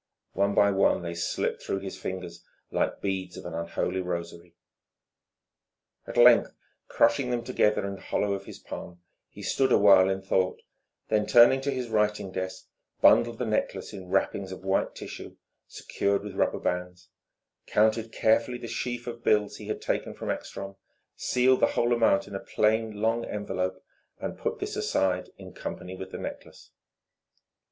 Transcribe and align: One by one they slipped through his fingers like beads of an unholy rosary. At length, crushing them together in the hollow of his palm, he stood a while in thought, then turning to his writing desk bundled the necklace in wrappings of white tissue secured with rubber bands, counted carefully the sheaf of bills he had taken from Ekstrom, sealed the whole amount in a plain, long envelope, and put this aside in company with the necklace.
One 0.33 0.55
by 0.55 0.71
one 0.71 1.03
they 1.03 1.13
slipped 1.13 1.61
through 1.61 1.81
his 1.81 1.95
fingers 1.95 2.43
like 2.71 3.01
beads 3.01 3.37
of 3.37 3.45
an 3.45 3.53
unholy 3.53 4.01
rosary. 4.01 4.55
At 6.07 6.17
length, 6.17 6.55
crushing 6.87 7.29
them 7.29 7.43
together 7.43 7.85
in 7.85 7.93
the 7.93 8.01
hollow 8.01 8.33
of 8.33 8.45
his 8.45 8.57
palm, 8.57 8.99
he 9.29 9.43
stood 9.43 9.71
a 9.71 9.77
while 9.77 10.09
in 10.09 10.23
thought, 10.23 10.59
then 11.09 11.27
turning 11.27 11.61
to 11.61 11.71
his 11.71 11.89
writing 11.89 12.31
desk 12.31 12.65
bundled 12.99 13.37
the 13.37 13.45
necklace 13.45 13.93
in 13.93 14.07
wrappings 14.09 14.51
of 14.51 14.63
white 14.63 14.95
tissue 14.95 15.35
secured 15.67 16.23
with 16.23 16.33
rubber 16.33 16.59
bands, 16.59 17.09
counted 17.67 18.11
carefully 18.11 18.57
the 18.57 18.67
sheaf 18.67 19.05
of 19.05 19.23
bills 19.23 19.57
he 19.57 19.67
had 19.67 19.83
taken 19.83 20.15
from 20.15 20.31
Ekstrom, 20.31 20.77
sealed 21.15 21.59
the 21.59 21.67
whole 21.77 21.93
amount 21.93 22.27
in 22.27 22.33
a 22.33 22.39
plain, 22.39 22.99
long 23.03 23.23
envelope, 23.25 23.79
and 24.19 24.39
put 24.39 24.57
this 24.57 24.75
aside 24.75 25.29
in 25.37 25.53
company 25.53 25.95
with 25.95 26.09
the 26.09 26.17
necklace. 26.17 26.71